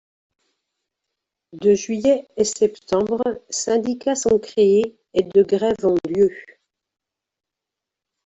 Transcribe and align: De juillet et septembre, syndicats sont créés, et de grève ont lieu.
De 1.53 1.75
juillet 1.75 2.27
et 2.35 2.43
septembre, 2.43 3.21
syndicats 3.51 4.15
sont 4.15 4.39
créés, 4.39 4.95
et 5.13 5.21
de 5.21 5.43
grève 5.43 5.75
ont 5.83 5.99
lieu. 6.09 6.31